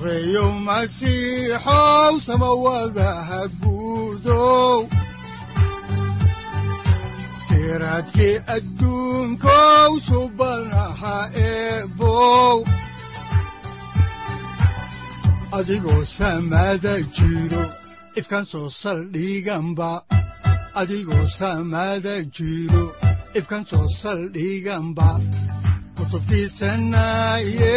sareyow 0.00 0.52
masiixow 0.64 2.14
samawadaha 2.24 3.40
guudow 3.60 4.88
siraadkii 7.46 8.36
adduunkow 8.56 9.90
subanaha 10.08 11.16
adigoo 15.58 16.02
ifkaan 18.20 18.46
soo 18.52 18.68
saldhiganba 18.82 19.90
adigoo 20.80 21.26
kutubtiisanaye 25.96 27.76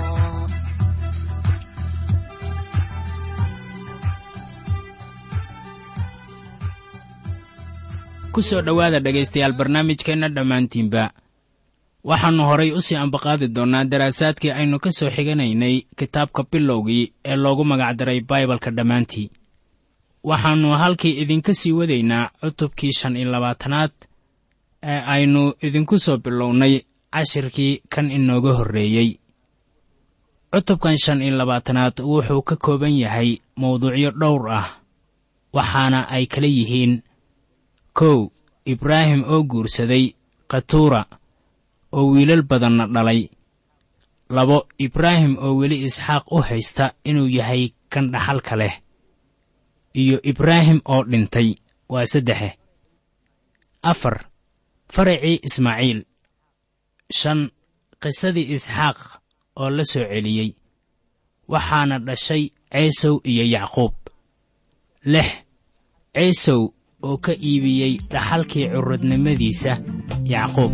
ku 8.33 8.41
soo 8.41 8.61
dhowaada 8.65 8.99
dhegaystayaal 8.99 9.53
barnaamijkeenna 9.59 10.27
dhammaantiinba. 10.35 11.03
Waxaannu 12.09 12.43
horay 12.49 12.71
u 12.71 12.81
sii 12.81 12.95
ambaqaadi 12.95 13.47
doonnaa 13.55 13.83
daraasaadkii 13.91 14.51
aynu 14.59 14.79
ka 14.79 14.91
soo 14.91 15.09
xiganaynay 15.15 15.75
kitaabka 15.97 16.43
bilowgii 16.51 17.11
ee 17.25 17.35
loogu 17.35 17.63
magacdaray 17.71 18.19
baibalka 18.21 18.71
dhammaantii. 18.71 19.27
Waxaannu 20.23 20.69
halkii 20.81 21.19
idinka 21.21 21.53
sii 21.53 21.71
wadaynaa 21.71 22.29
cutubkii 22.41 22.93
shan 22.99 23.15
iyo 23.17 23.31
labaatanaad 23.31 23.91
ee 24.83 24.99
aynu 25.13 25.53
idinku 25.61 25.99
soo 25.99 26.17
bilownay 26.17 26.81
cashirkii 27.13 27.81
kan 27.89 28.11
inooga 28.11 28.53
horreeyey. 28.53 29.09
Cutubkan 30.53 30.97
shan 30.97 31.21
iyo 31.21 31.35
labaatanaad 31.37 31.99
wuxuu 31.99 32.41
ka 32.41 32.55
kooban 32.55 32.93
yahay 32.97 33.37
mawduucyo 33.55 34.11
dhowr 34.11 34.49
ah 34.51 34.67
waxaana 35.53 36.07
ay 36.09 36.25
kala 36.25 36.47
yihiin 36.47 37.01
kow 37.97 38.31
ibraahim 38.65 39.21
oo 39.33 39.43
guursaday 39.51 40.05
khatuura 40.51 41.01
oo 41.95 42.05
wiilal 42.13 42.43
badanna 42.49 42.85
dhalay. 42.87 43.21
Labo 44.35 44.57
ibraahim 44.85 45.33
oo 45.43 45.53
weli 45.59 45.77
isxaaq 45.87 46.23
u 46.31 46.37
haysta 46.47 46.85
inuu 47.09 47.27
yahay 47.37 47.63
kan 47.91 48.05
dhaxalka 48.13 48.55
leh. 48.61 48.75
Iyo 50.01 50.17
ibraahim 50.31 50.79
oo 50.93 51.03
dhintay 51.11 51.49
waa 51.91 52.05
saddexe. 52.11 52.49
Afar 53.91 54.15
faracii 54.93 55.39
ismaaciil. 55.47 55.99
Shan 57.17 57.39
qisadii 58.01 58.47
isxaaq 58.55 58.97
oo 59.61 59.69
la 59.69 59.83
soo 59.91 60.05
celiyey 60.11 60.49
waxaana 61.51 61.95
dhashay 62.07 62.43
ceesow 62.71 63.15
iyo 63.31 63.43
yacquub. 63.55 63.93
Lix 65.13 65.29
ceesow 66.15 66.61
oo 67.07 67.17
ka 67.25 67.33
iibiyey 67.49 67.93
dhaxalkii 68.13 68.67
curradnimadiisa 68.73 69.71
yacquub 70.33 70.73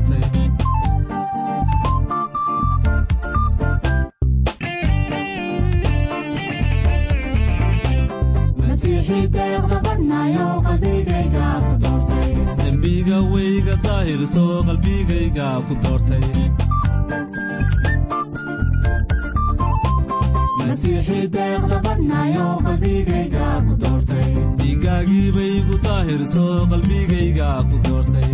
daahirso 14.11 14.43
qalbigayga 14.67 15.47
ku 15.67 15.73
doortay. 15.83 16.23
Dhiiggaagii 24.59 25.27
baygu 25.35 25.75
daahirso 25.85 26.45
qalbigayga 26.71 27.49
ku 27.69 27.75
doortay 27.87 28.31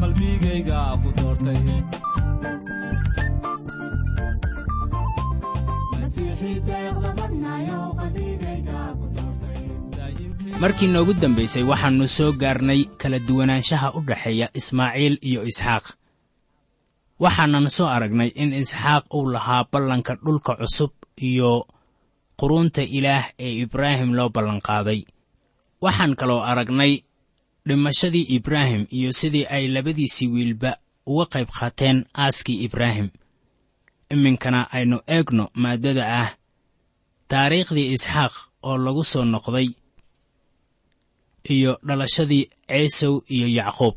qalbigayga 0.00 0.80
ku 1.02 1.08
doortay 1.16 1.60
markii 10.60 10.88
noogu 10.92 11.12
dambaysay 11.22 11.62
waxaannu 11.70 12.06
soo 12.16 12.32
gaarnay 12.42 12.80
kala 13.00 13.18
duwanaanshaha 13.18 13.88
u 13.98 14.00
dhexeeya 14.08 14.46
ismaaciil 14.58 15.14
iyo 15.28 15.40
isxaaq. 15.50 15.84
Waxaanan 17.22 17.66
soo 17.76 17.86
aragnay 17.96 18.30
in 18.42 18.52
isxaaq 18.52 19.04
uu 19.14 19.26
lahaa 19.34 19.64
ballanka 19.72 20.14
dhulka 20.24 20.52
cusub 20.60 20.92
iyo 21.28 21.66
quruunta 22.40 22.82
ilaah 22.82 23.24
ee 23.38 23.52
ibraahim 23.64 24.10
loo 24.18 24.28
ballanqaaday 24.28 25.00
waxaan 25.84 26.12
kaloo 26.20 26.40
aragnay 26.50 26.92
dhimashadii 27.66 28.22
ibraahim 28.36 28.86
iyo 28.90 29.12
sidii 29.12 29.46
ay 29.46 29.68
labadiisii 29.68 30.26
wiilba 30.28 30.76
uga 31.06 31.24
qayb 31.32 31.48
qaateen 31.48 32.04
aaskii 32.14 32.62
ibraahim. 32.64 33.08
Iminkana 34.10 34.70
aynu 34.72 35.00
eegno 35.06 35.44
maaddada 35.54 36.04
ah 36.22 36.30
taariikhdii 37.28 37.92
isxaaq 37.96 38.32
oo 38.62 38.76
lagu 38.84 39.04
soo 39.04 39.24
noqday 39.24 39.68
iyo 41.54 41.72
dhalashadii 41.86 42.44
ciisow 42.68 43.14
iyo 43.28 43.48
yacquub. 43.48 43.94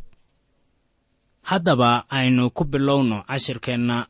Haddaba 1.49 2.05
aynu 2.09 2.49
ku 2.49 2.63
bilowno 2.63 3.23
cashirkeenna 3.27 4.07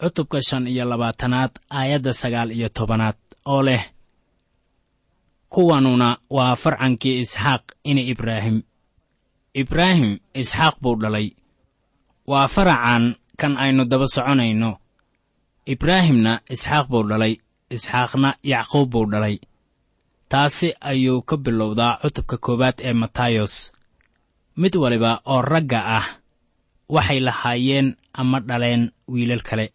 cutubka 0.00 0.38
shan 0.48 0.66
iyo 0.66 0.84
labaatanaad 0.84 1.50
aayadda 1.70 2.12
sagaal 2.12 2.50
iyo 2.52 2.68
tobanaad 2.68 3.16
oo 3.46 3.62
leh 3.62 3.84
kuwanuna 5.48 6.08
waa 6.30 6.56
farcankii 6.56 7.18
isxaaq 7.20 7.62
ina 7.84 8.00
ibraahim 8.00 8.62
ibraahim 9.54 10.18
isxaaq 10.34 10.78
buu 10.82 10.96
dhalay. 10.96 11.34
Waa 12.26 12.46
faracan 12.48 13.16
kan 13.36 13.56
aynu 13.56 13.84
daba 13.84 14.06
soconayno. 14.06 14.78
Ibraahimna 15.66 16.42
isxaaq 16.50 16.86
buu 16.90 17.04
dhalay 17.08 17.34
isxaaqna 17.70 18.38
yacquub 18.42 18.90
buu 18.90 19.06
dhalay. 19.10 19.36
Taasi 20.30 20.72
ayuu 20.80 21.22
ka 21.26 21.36
bilowdaa 21.36 21.98
cutubka 22.02 22.36
koowaad 22.38 22.78
ee 22.80 22.92
matayos. 22.94 23.72
Mid 24.56 24.74
waliba 24.76 25.20
oo 25.26 25.42
ragga 25.42 25.80
ah 25.98 26.06
waxay 26.94 27.20
lahaayeen 27.20 27.96
ama 28.12 28.38
dhaleen 28.40 28.82
wiilal 29.10 29.42
kale. 29.42 29.66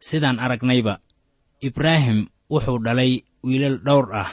Sidaan 0.00 0.38
aragnayba 0.38 0.98
ibraahim 1.62 2.26
wuxuu 2.50 2.78
dhalay 2.84 3.22
wiilal 3.46 3.78
dhowr 3.86 4.06
ah 4.22 4.30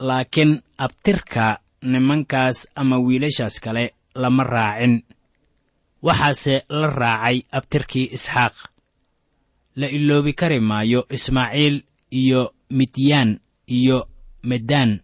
laakiin 0.00 0.62
abtirka 0.78 1.60
nimankaas 1.92 2.58
ama 2.80 2.96
wiilashaas 3.06 3.56
kale 3.64 3.84
lama 4.22 4.44
raacin. 4.44 4.94
Waxaase 6.06 6.54
la 6.68 6.88
raacay 7.00 7.36
abtirkii 7.58 8.06
isxaaq. 8.16 8.54
La 9.80 9.86
iloobi 9.96 10.32
kari 10.40 10.60
maayo 10.60 11.00
ismaaciil 11.16 11.76
iyo 12.20 12.42
midyaan 12.70 13.30
iyo 13.66 13.98
medaan 14.42 15.00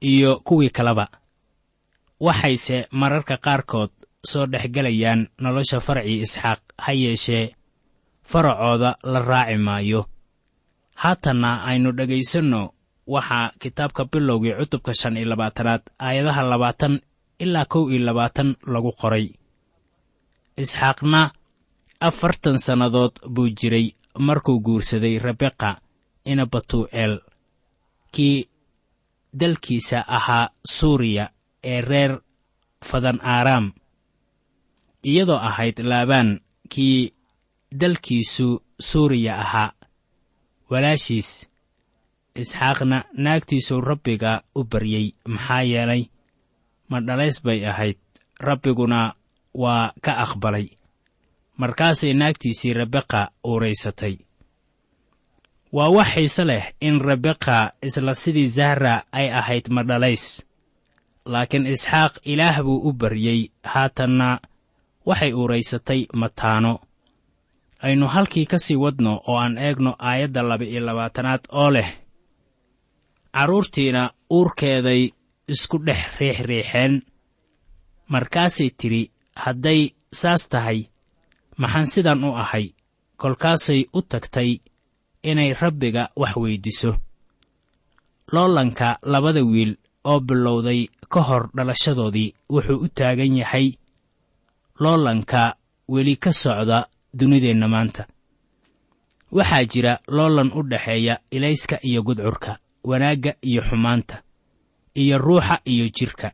iyo 0.00 0.30
kuwii 0.46 0.70
kaleba 0.76 1.06
waxayse 2.20 2.86
mararka 2.90 3.36
qaarkood 3.44 3.90
soo 4.30 4.46
dhex 4.46 4.64
gelayaan 4.74 5.28
nolosha 5.42 5.80
faracii 5.86 6.20
isxaaq 6.24 6.60
ha 6.84 6.92
yeeshee 6.92 7.54
faracooda 8.30 8.90
la 9.12 9.20
raaci 9.30 9.56
maayo. 9.66 10.00
Haatanna 11.02 11.64
aynu 11.64 11.92
dhegaysanno 11.92 12.60
waxaa 13.06 13.52
kitaabka 13.60 14.02
bilowgii 14.12 14.54
cutubka 14.58 14.92
shan 15.00 15.16
iyo 15.16 15.28
labaatanaad 15.32 15.82
aayadaha 16.06 16.42
labaatan 16.52 16.94
ilaa 17.38 17.64
kow 17.72 17.84
iyo 17.90 18.00
labaatan 18.08 18.48
lagu 18.72 18.92
qoray. 19.00 19.26
Isxaaqna 20.62 21.20
afartan 22.00 22.58
sannadood 22.58 23.14
buu 23.34 23.48
jiray 23.58 23.86
markuu 24.18 24.60
guursaday 24.60 25.18
rebeqa 25.18 25.70
ina 26.24 26.44
batuu'eel 26.52 27.14
kii 28.14 28.48
dalkiisa 29.40 29.98
ahaa 30.16 30.48
suuriya 30.76 31.24
ee 31.72 31.80
reer 31.80 32.12
fadan 32.88 33.18
aaraam 33.34 33.66
iyadoo 35.10 35.36
ahayd 35.48 35.78
laabaan 35.90 36.40
kii 36.72 37.12
dalkiisu 37.80 38.48
suuriya 38.88 39.34
ahaa. 39.44 39.70
Walaashiis 40.70 41.30
isxaaqna 42.42 42.98
naagtiisuu 43.24 43.80
rabbiga 43.80 44.32
u 44.54 44.64
baryey 44.64 45.06
maxaa 45.34 45.62
yeelay 45.72 46.02
ma 46.90 47.00
dhalays 47.06 47.42
bay 47.44 47.60
ahayd. 47.70 47.98
Rabbiguna 48.46 49.14
waa 49.62 49.92
ka 50.04 50.12
aqbalay. 50.24 50.66
Markaasay 51.60 52.12
naagtiisii 52.20 52.72
rebeqa 52.80 53.20
uuraysatay. 53.44 54.14
Waa 55.72 55.88
wax 55.96 56.08
xiise 56.14 56.44
leh 56.50 56.64
in 56.80 57.00
rebeqa 57.00 57.72
isla 57.82 58.14
sidii 58.14 58.48
zahra 58.56 58.94
ay 59.12 59.28
ahayd 59.40 59.66
ma 59.74 59.82
dhalays. 59.88 60.24
Laakiin 61.32 61.66
isxaaq 61.66 62.12
ilaah 62.32 62.62
buu 62.62 62.78
u 62.88 62.92
baryey 62.92 63.40
haatanna 63.64 64.40
waxay 65.06 65.32
uuraysatay 65.32 66.00
mataano 66.20 66.72
aynu 67.82 68.06
halkii 68.14 68.46
ka 68.46 68.58
sii 68.58 68.76
wadno 68.76 69.12
oo 69.26 69.36
aan 69.38 69.58
eegno 69.58 69.96
aayadda 69.98 70.42
laba-iyo 70.48 70.80
labaatanaad 70.86 71.40
oo 71.52 71.70
leh 71.70 71.88
carruurtiina 73.36 74.02
uurkeeday 74.36 75.02
isku 75.52 75.76
dhex 75.86 76.02
riixriixeen 76.20 76.94
markaasay 78.12 78.70
tidhi 78.80 79.02
hadday 79.44 79.80
saas 80.20 80.42
tahay 80.52 80.80
maxaan 81.60 81.86
sidan 81.92 82.24
u 82.24 82.30
ahay? 82.42 82.66
Kolkaasay 83.20 83.80
u 83.92 84.00
tagtay 84.10 84.50
inay 85.30 85.50
rabbiga 85.60 86.02
wax 86.20 86.34
weyddiso 86.42 86.90
loolanka 88.32 88.88
labada 89.12 89.42
wiil 89.52 89.72
oo 90.10 90.20
bilowday 90.20 90.80
ka 91.12 91.20
hor 91.28 91.44
dhalashadoodii 91.56 92.34
wuxuu 92.52 92.78
u 92.84 92.88
taagan 92.98 93.36
yahay. 93.40 93.68
Loolanka 94.82 95.42
weli 95.88 96.16
ka 96.16 96.32
socda 96.32 96.78
dunideenna 97.18 97.68
maanta. 97.68 98.02
Waxaa 99.36 99.64
jira 99.72 99.92
loolan 100.16 100.50
u 100.58 100.62
dhexeeya 100.70 101.14
ilayska 101.30 101.76
iyo 101.88 102.02
gudcurka 102.02 102.58
wanaagga 102.88 103.32
iyo 103.50 103.62
xumaanta 103.68 104.16
iyo 105.02 105.16
ruuxa 105.18 105.56
iyo 105.72 105.86
jidhka 105.96 106.28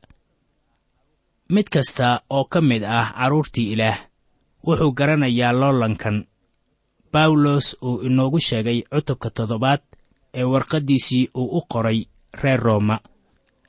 mid 1.54 1.66
kasta 1.74 2.08
oo 2.36 2.44
ka 2.52 2.60
mid 2.60 2.82
ah 2.84 3.08
carruurtii 3.18 3.72
ilaah 3.74 3.98
wuxuu 4.66 4.92
garanayaa 4.98 5.52
loolankan. 5.60 6.16
Bawlos 7.12 7.66
uu 7.82 8.00
inoogu 8.08 8.38
sheegay 8.40 8.78
cutubka 8.92 9.28
toddobaad 9.36 9.82
ee 10.38 10.44
warqaddiisii 10.52 11.24
uu 11.40 11.48
u 11.58 11.60
qoray 11.72 11.98
reer 12.42 12.60
rooma. 12.66 12.96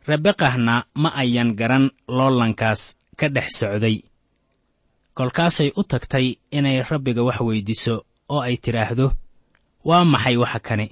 Rebeqahna 0.08 0.76
ma 1.02 1.10
ayan 1.22 1.50
garan 1.60 1.86
loolankaas 2.18 2.82
ka 3.20 3.28
dhex 3.36 3.50
socday. 3.60 3.98
Kolkaasay 5.18 5.70
u 5.76 5.84
tagtay 5.92 6.28
inay 6.58 6.78
rabbiga 6.90 7.24
wax 7.28 7.40
weyddiso 7.48 7.96
oo 8.34 8.42
ay 8.48 8.56
tidhaahdo 8.64 9.08
waa 9.88 10.06
maxay 10.14 10.38
waxa 10.44 10.60
kani 10.68 10.88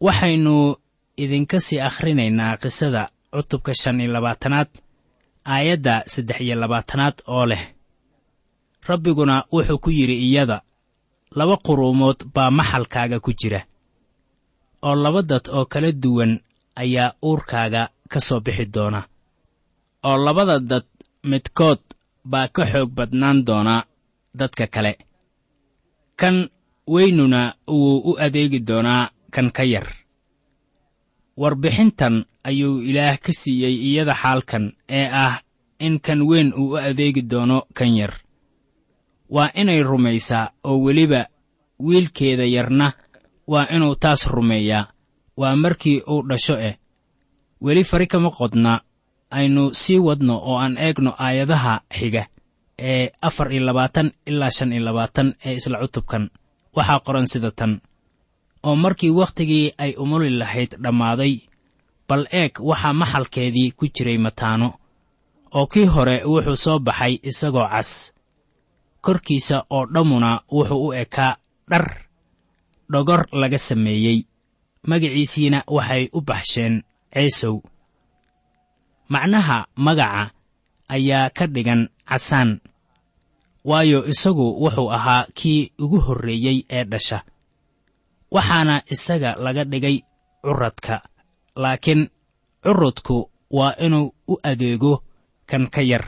waxaynu 0.00 0.76
idinka 1.16 1.60
sii 1.60 1.80
akhrinaynaa 1.80 2.56
qisada 2.56 3.02
cutubka 3.32 3.72
shan 3.74 4.00
iyo 4.00 4.12
labaatanaad 4.12 4.68
aayadda 5.44 5.94
saddex 6.06 6.40
iyo 6.40 6.54
labaatanaad 6.62 7.16
oo 7.26 7.46
leh 7.46 7.62
rabbiguna 8.88 9.44
wuxuu 9.52 9.78
ku 9.78 9.90
yidhi 9.90 10.16
iyada 10.28 10.62
laba 11.36 11.56
quruumood 11.56 12.18
baa 12.34 12.50
maxalkaaga 12.50 13.20
ku 13.20 13.32
jira 13.40 13.60
oo 14.82 14.94
laba 14.94 15.22
dad 15.22 15.44
oo 15.56 15.64
kala 15.72 15.92
duwan 15.92 16.32
ayaa 16.76 17.14
uurkaaga 17.22 17.82
ka 18.12 18.20
soo 18.20 18.40
bixi 18.40 18.66
doona 18.74 19.00
oo 20.08 20.16
labada 20.24 20.58
dad 20.70 20.86
midkood 21.30 21.80
baa 22.24 22.48
ka 22.54 22.62
xoog 22.70 22.90
badnaan 22.96 23.44
doona 23.46 23.84
dadka 24.38 24.66
kale. 24.66 24.92
Kan 26.16 26.36
weynuna 26.92 27.54
wuu 27.68 27.98
u 28.10 28.18
adeegi 28.24 28.58
doonaa 28.68 29.10
kan 29.34 29.48
ka 29.56 29.64
yar. 29.72 29.86
Warbixintan 31.40 32.14
ayuu 32.46 32.78
ilaah 32.88 33.18
ka 33.18 33.32
siiyey 33.40 33.74
iyada 33.90 34.14
xaalkan 34.14 34.64
ee 34.88 35.08
ah 35.10 35.42
in 35.86 35.98
kan 36.06 36.20
weyn 36.28 36.54
uu 36.54 36.74
u 36.74 36.76
adeegi 36.88 37.22
doono 37.30 37.58
kan 37.74 37.90
yar. 38.00 38.12
Waa 39.34 39.50
inay 39.60 39.82
rumaysaa 39.82 40.52
oo 40.68 40.78
weliba 40.86 41.26
wiilkeeda 41.86 42.44
yarna 42.56 42.92
waa 43.52 43.66
inuu 43.74 43.94
taas 44.02 44.22
rumeeyaa. 44.34 44.86
Waa 45.40 45.56
markii 45.56 45.98
uu 46.12 46.22
dhasho 46.28 46.56
eh. 46.68 46.74
Weli 47.64 47.84
fari 47.84 48.06
kama 48.06 48.30
qodna 48.30 48.80
aynu 49.30 49.74
sii 49.74 49.98
wadno 49.98 50.34
oo 50.38 50.56
aan 50.62 50.76
eegno 50.78 51.10
aayadaha 51.18 51.74
xiga 51.98 52.22
ee 52.78 53.10
afar 53.28 53.52
iyo 53.52 53.62
labaatan 53.66 54.12
ilaa 54.26 54.50
shan 54.56 54.72
iyo 54.72 54.82
labaatan 54.84 55.34
ee 55.46 55.54
isla 55.58 55.78
cutubkan. 55.82 56.30
Waxaa 56.76 57.00
qoran 57.06 57.26
sida 57.26 57.50
tan 57.50 57.80
oo 58.66 58.74
markii 58.84 59.10
wakhtigii 59.20 59.66
ay 59.84 59.92
umuli 60.02 60.30
lahayd 60.40 60.72
dhammaaday. 60.82 61.34
Bal 62.08 62.22
eeg 62.40 62.52
waxaa 62.68 62.92
maxalkeedii 63.00 63.70
ku 63.78 63.84
jiray 63.94 64.18
mataano 64.24 64.68
oo 65.56 65.66
kii 65.72 65.86
hore 65.94 66.16
wuxuu 66.32 66.56
soo 66.64 66.78
baxay 66.86 67.14
isagoo 67.30 67.68
cas. 67.72 67.90
Korkiisa 69.04 69.56
oo 69.76 69.84
dhammuna 69.94 70.30
wuxuu 70.54 70.86
u 70.86 70.92
ekaa 71.02 71.32
dhar 71.70 71.86
dhogor 72.92 73.22
laga 73.40 73.58
sameeyey. 73.68 74.18
Magiciisiina 74.88 75.58
waxay 75.76 76.04
u 76.12 76.20
baxsheen 76.28 76.74
ceesow. 77.14 77.56
Macnaha 79.08 79.58
magaca 79.76 80.30
ayaa 80.88 81.30
ka 81.36 81.44
dhigan 81.54 81.82
casaan 82.08 82.60
waayo 83.64 83.98
isagu 84.12 84.46
wuxuu 84.62 84.90
ahaa 84.96 85.26
kii 85.38 85.72
ugu 85.82 85.98
horreeyey 86.06 86.58
ee 86.76 86.84
dhasha 86.84 87.18
waxaana 88.34 88.76
isaga 88.94 89.30
laga 89.44 89.64
dhigay 89.70 89.96
curadka 90.44 90.96
laakiin 91.62 92.02
curudku 92.64 93.16
waa 93.58 93.74
inuu 93.86 94.06
u 94.28 94.34
adeego 94.50 94.94
kan 95.50 95.64
ka 95.74 95.82
yar. 95.90 96.04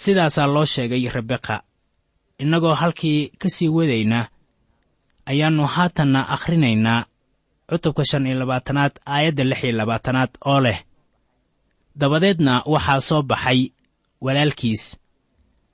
Sidaasaa 0.00 0.46
loo 0.54 0.64
sheegay 0.72 1.04
rebeqa 1.16 1.56
innagoo 2.42 2.74
halkii 2.80 3.20
ka 3.40 3.48
sii 3.54 3.68
wadayna 3.76 4.20
ayaannu 5.30 5.64
haatanna 5.74 6.20
akhrinaynaa 6.34 7.00
cutubka 7.68 8.02
shan 8.10 8.26
iyo 8.26 8.36
labaatanaad 8.42 8.94
aayadda 9.14 9.44
lix 9.50 9.60
iyo 9.64 9.72
labaatanaad 9.80 10.30
oo 10.50 10.60
leh. 10.64 10.78
Dabadeedna 12.00 12.62
waxaa 12.72 13.00
soo 13.08 13.22
baxay 13.30 13.60
walaalkiis. 14.24 14.84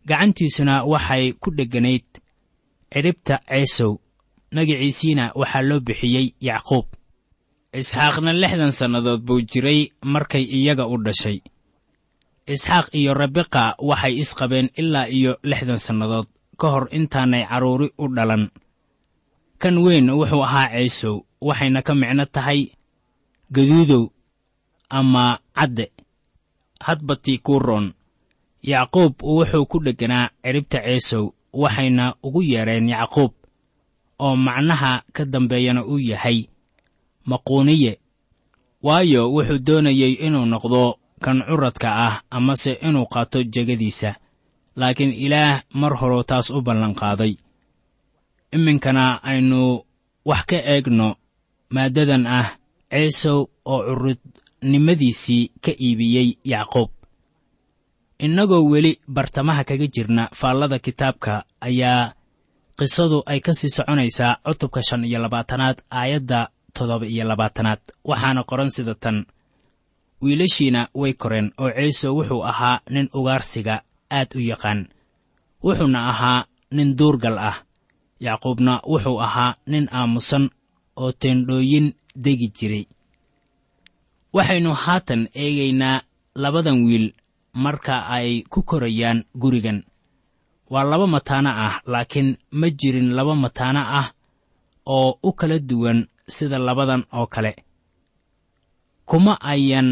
Gacantiisuna 0.09 0.75
waxay 0.93 1.33
ku 1.43 1.49
dhegganayd 1.57 2.09
cidhibta 2.93 3.35
ceesow 3.49 3.93
magiciisiina 4.55 5.25
waxaa 5.41 5.63
loo 5.69 5.81
bixiyey 5.87 6.27
yacquub. 6.49 6.87
Isxaaqna 7.81 8.33
lixdan 8.43 8.73
sannadood 8.79 9.21
buu 9.27 9.41
jiray 9.51 9.81
markay 10.13 10.45
iyaga 10.59 10.85
u 10.87 10.97
dhashay. 11.05 11.39
Isxaaq 12.55 12.87
iyo 12.99 13.13
rebeqa 13.21 13.65
waxay 13.89 14.15
isqabeen 14.23 14.69
ilaa 14.81 15.07
iyo 15.19 15.33
lixdan 15.51 15.79
sannadood 15.87 16.27
ka 16.61 16.67
hor 16.73 16.85
intaanay 16.99 17.45
carruuri 17.51 17.89
u 17.99 18.09
dhalan. 18.17 18.45
Kan 19.61 19.77
weyn 19.85 20.09
wuxuu 20.19 20.43
ahaa 20.47 20.69
ceesow 20.75 21.17
waxayna 21.47 21.81
ka 21.87 21.93
micno 22.01 22.25
tahay 22.35 22.61
gaduudow 23.55 24.05
ama 24.99 25.39
cadde. 25.57 25.87
Hadbatii 26.87 27.39
kuu 27.45 27.59
roon. 27.59 27.87
Yacquub 28.71 29.15
wuxuu 29.23 29.67
ku 29.71 29.77
dhegganaa 29.85 30.31
cidhibta 30.43 30.79
ceesow 30.87 31.25
waxayna 31.63 32.05
ugu 32.27 32.41
yeedheen 32.53 32.89
yacquub 32.95 33.33
oo 34.25 34.37
macnaha 34.47 34.93
ka 35.15 35.23
dambeeyana 35.33 35.81
uu 35.93 35.99
yahay 36.11 36.39
maquuniye. 37.31 37.93
Waayo 38.87 39.23
wuxuu 39.35 39.59
doonayey 39.67 40.13
inuu 40.27 40.47
noqdo 40.53 40.83
kan 41.25 41.39
curadka 41.49 41.89
ah 42.07 42.15
amase 42.37 42.73
inuu 42.87 43.07
qaato 43.13 43.39
jegadiisa 43.55 44.11
laakiin 44.79 45.13
ilaah 45.25 45.63
mar 45.81 45.93
horuu 46.01 46.23
taas 46.31 46.47
u 46.51 46.59
ballanqaaday. 46.67 47.33
Iminkana 48.57 49.05
aynu 49.31 49.61
wax 50.29 50.43
ka 50.51 50.57
eegno 50.73 51.09
maaddadan 51.75 52.25
ah 52.39 52.49
ceesow 52.93 53.39
oo 53.73 53.81
curudnimadiisii 53.89 55.45
ka 55.65 55.73
iibiyey 55.87 56.29
yacquub 56.53 56.91
innagoo 58.25 58.63
weli 58.73 58.93
bartamaha 59.15 59.63
kaga 59.69 59.87
jirna 59.95 60.23
faallada 60.39 60.79
kitaabka 60.79 61.33
ayaa 61.67 62.13
qisadu 62.79 63.23
ay 63.27 63.41
ka 63.41 63.53
sii 63.59 63.69
soconaysaa 63.77 64.39
cutubka 64.45 64.81
shan 64.83 65.05
iyo 65.05 65.19
labaatanaad 65.23 65.79
aayadda 65.91 66.41
toddoba 66.75 67.07
iyo 67.07 67.25
labaatanaad. 67.25 67.81
Waxaana 68.05 68.43
qoran 68.51 68.71
sida 68.71 68.95
tan. 68.95 69.27
Wiilashiina 70.23 70.89
way 71.01 71.13
koreen 71.23 71.53
oo 71.63 71.71
ciise 71.71 72.09
wuxuu 72.09 72.43
ahaa 72.51 72.81
nin 72.91 73.09
ugaarsiga 73.19 73.83
aad 74.11 74.31
u 74.35 74.41
yaqaan. 74.51 74.81
Wuxuuna 75.65 76.01
ahaa 76.13 76.47
nin 76.77 76.97
duurgal 76.99 77.39
ah. 77.39 77.57
Yacquubna 78.21 78.81
wuxuu 78.91 79.19
ahaa 79.27 79.55
nin 79.67 79.89
aamusan 79.99 80.45
oo 80.97 81.13
teendhooyin 81.21 81.87
degi 82.25 82.49
jiray. 82.57 82.85
Waxaynu 84.35 84.73
haatan 84.75 85.23
eegaynaa 85.35 86.03
labadan 86.43 86.79
wiil 86.87 87.07
marka 87.65 87.95
ay 88.17 88.43
ku 88.53 88.63
korayaan 88.63 89.25
gurigan 89.43 89.85
waa 90.73 90.85
laba 90.91 91.07
mataano 91.07 91.51
ah 91.67 91.75
laakiin 91.93 92.31
ma 92.61 92.67
jirin 92.81 93.09
laba 93.17 93.35
mataano 93.35 93.81
ah 94.01 94.09
oo 94.87 95.19
u 95.23 95.31
kala 95.33 95.59
duwan 95.59 95.99
sida 96.29 96.59
labadan 96.59 97.03
oo 97.19 97.27
kale. 97.27 97.53
Kuma 99.09 99.35
ayan 99.41 99.89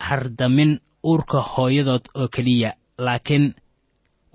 hardamin 0.00 0.72
uurka 1.04 1.40
hooyadood 1.52 2.04
oo 2.18 2.28
keliya 2.34 2.70
laakiin 2.98 3.54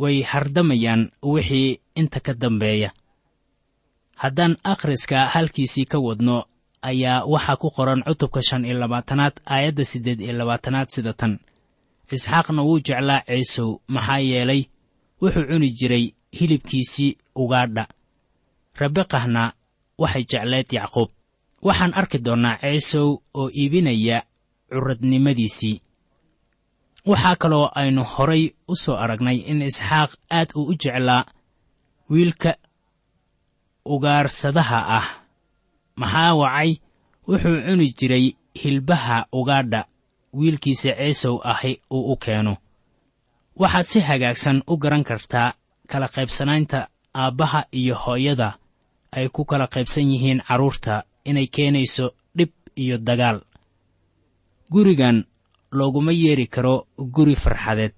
way 0.01 0.21
hardamayaan 0.31 1.11
wixii 1.23 1.79
inta 1.99 2.19
ka 2.19 2.33
dambeeya. 2.33 2.89
Haddaan 4.21 4.57
akhriska 4.63 5.25
halkiisii 5.33 5.85
ka 5.91 5.97
wadno 5.99 6.45
ayaa 6.81 7.25
waxaa 7.25 7.55
ku 7.61 7.69
qoran 7.75 8.03
cutubka 8.07 8.41
shan 8.47 8.65
iyo 8.65 8.77
labaatanaad 8.79 9.33
aayadda 9.45 9.85
siddeed 9.85 10.21
iyo 10.21 10.33
labaatanaad 10.33 10.89
sida 10.89 11.13
tan. 11.13 11.39
Isxaaqna 12.11 12.61
wuu 12.67 12.79
jeclaa 12.87 13.21
ciisow 13.27 13.69
maxaa 13.87 14.19
yeelay 14.19 14.61
wuxuu 15.21 15.45
cuni 15.49 15.69
jiray 15.77 16.05
hilibkiisii 16.37 17.17
ugaadha. 17.35 17.87
Rabeqahna 18.79 19.53
waxay 19.97 20.23
jeclayd 20.31 20.69
yacquub. 20.73 21.09
Waxaan 21.61 21.93
arki 21.99 22.17
doonnaa 22.25 22.57
ciisow 22.61 23.07
oo 23.39 23.49
iibinaya 23.59 24.17
curadnimadiisii 24.69 25.81
waxaa 27.05 27.35
kaloo 27.35 27.69
aynu 27.75 28.03
horay 28.03 28.43
u 28.67 28.75
soo 28.75 28.95
aragnay 29.03 29.37
in 29.51 29.61
isxaaq 29.61 30.11
aad 30.37 30.49
uu 30.55 30.65
u 30.71 30.73
jeclaa 30.81 31.23
wiilka 32.09 32.51
ugaarsadaha 33.85 34.79
ah. 34.97 35.07
Maxaa 35.95 36.33
wacay? 36.41 36.71
Wuxuu 37.27 37.61
cuni 37.65 37.87
jiray 37.97 38.25
hilbaha 38.61 39.25
ugaadha. 39.31 39.85
Wiilkiisa 40.33 40.91
ciisow 40.99 41.39
ahi 41.43 41.81
uu 41.91 42.11
u 42.13 42.17
keeno 42.17 42.57
waxaad 43.61 43.85
si 43.91 43.99
hagaagsan 44.09 44.57
u 44.71 44.77
garan 44.83 45.03
kartaa 45.09 45.53
kala 45.91 46.07
qaybsanaynta 46.15 46.79
aabbaha 47.23 47.61
iyo 47.79 47.95
hooyada. 48.03 48.49
Ay 49.17 49.27
ku 49.35 49.41
kala 49.45 49.67
qaybsan 49.67 50.11
yihiin 50.13 50.41
carruurta 50.47 51.03
inay 51.29 51.47
keenayso 51.55 52.05
dhib 52.37 52.51
iyo 52.83 52.97
dagaal. 52.97 53.37
Gurigan 54.71 55.17
looguma 55.77 56.11
yeeri 56.11 56.47
karo 56.47 56.87
guri 57.15 57.35
farxadeed. 57.35 57.95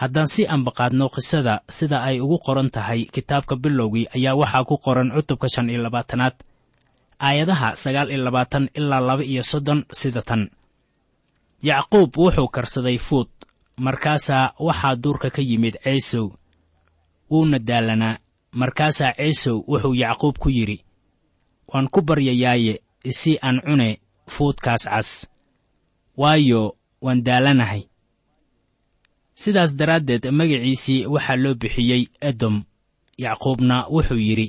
Haddaan 0.00 0.28
si 0.34 0.42
ambaqaadno 0.54 1.06
qisada 1.14 1.54
sida 1.76 1.98
ay 2.08 2.20
ugu 2.24 2.38
qoran 2.46 2.70
tahay 2.74 3.00
kitaabka 3.14 3.54
bilowgii 3.62 4.06
ayaa 4.16 4.34
waxaa 4.40 4.64
ku 4.68 4.76
qoran 4.84 5.12
cutubka 5.14 5.46
shan 5.54 5.70
iyo 5.70 5.80
labaatanaad 5.86 6.34
aayadaha 7.20 7.68
sagaal 7.76 8.08
iyo 8.10 8.24
labaatan 8.26 8.64
ilaa 8.78 9.00
laba 9.08 9.22
iyo 9.32 9.42
soddon 9.44 9.84
sida 9.92 10.22
tan. 10.22 10.42
Yacquub 11.62 12.10
wuxuu 12.16 12.48
karsaday 12.48 12.98
fuud 12.98 13.28
markaasaa 13.76 14.52
waxaa 14.58 14.96
duurka 14.96 15.30
ka 15.30 15.42
yimid 15.42 15.74
ciisow 15.84 16.30
wuuna 17.30 17.58
daalanaa 17.58 18.18
markaasaa 18.52 19.12
ciisow 19.12 19.56
wuxuu 19.68 19.94
yacquub 19.94 20.38
ku 20.38 20.48
yidhi 20.50 20.84
waan 21.68 21.88
ku 21.88 22.00
baryayaaye 22.02 22.82
isii 23.04 23.38
aan 23.42 23.60
cune 23.60 24.00
fuudkaas 24.28 24.84
cas. 24.84 25.28
Waayo 26.16 26.76
waan 27.00 27.22
daalanahay. 27.24 27.82
Sidaas 29.34 29.76
daraaddeed 29.76 30.24
magaciisii 30.30 31.06
waxaa 31.06 31.36
loo 31.36 31.54
bixiyey 31.54 32.06
edom. 32.20 32.62
Yacquubna 33.18 33.86
wuxuu 33.88 34.16
yidhi 34.28 34.48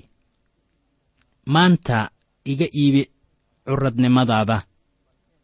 maanta 1.46 2.10
iga 2.46 2.66
iibi 2.76 3.10
curadnimadaada 3.66 4.58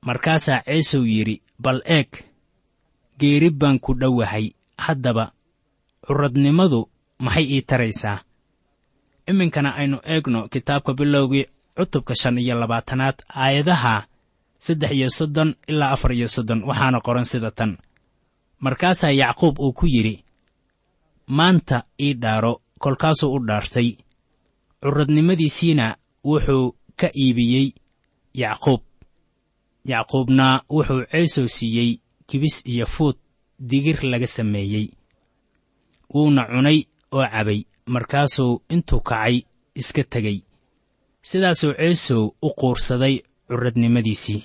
markaasaa 0.01 0.61
ciisow 0.65 1.03
yidhi 1.05 1.41
bal 1.59 1.81
eeg 1.85 2.07
geeri 3.19 3.49
baan 3.59 3.77
ku 3.79 3.91
dhowahay. 4.01 4.45
Haddaba 4.85 5.25
curadnimadu 6.05 6.79
maxay 7.25 7.45
ii 7.55 7.61
taraysaa? 7.69 8.17
Iminkana 9.29 9.69
aynu 9.79 9.97
eegno 10.13 10.39
kitaabka 10.53 10.91
bilowgii 10.99 11.45
cutubka 11.77 12.13
shan 12.21 12.37
iyo 12.37 12.55
labaatanaad 12.61 13.17
aayadaha 13.43 13.95
saddex 14.65 14.91
iyo 14.97 15.09
soddon 15.17 15.49
ilaa 15.67 15.91
afar 15.95 16.11
iyo 16.17 16.27
soddon. 16.35 16.63
Waxaana 16.69 16.99
qoran 17.05 17.25
sida 17.31 17.51
tan. 17.51 17.77
Markaasaa 18.63 19.11
yacquub 19.21 19.59
uu 19.59 19.73
ku 19.73 19.85
yidhi 19.87 20.15
maanta 21.27 21.77
ii 22.01 22.13
dhaaro 22.21 22.53
kolkaasuu 22.83 23.33
u 23.35 23.39
dhaartay. 23.47 23.89
Curadnimadiisiina 24.83 25.95
wuxuu 26.25 26.75
ka 26.99 27.07
iibiyey 27.23 27.67
yacquub. 28.33 28.81
Yacquubna 29.91 30.47
wuxuu 30.69 31.03
ciisow 31.11 31.47
siiyey 31.47 31.91
kibis 32.29 32.55
iyo 32.65 32.85
fuud 32.85 33.17
digir 33.69 33.99
laga 34.11 34.27
sameeyey. 34.27 34.87
Wuuna 36.13 36.45
cunay 36.51 36.79
oo 37.11 37.25
cabay 37.33 37.59
markaasuu 37.93 38.61
intuu 38.73 38.99
kacay 39.09 39.35
iska 39.79 40.03
tegey 40.03 40.37
sidaasuu 41.29 41.73
ciisow 41.79 42.23
u 42.41 42.49
quursaday 42.59 43.15
curadnimadiisii 43.47 44.41